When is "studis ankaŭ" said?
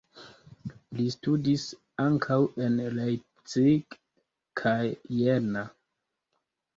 1.15-2.37